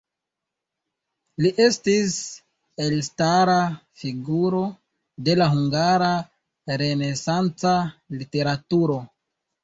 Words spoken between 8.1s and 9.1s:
literaturo.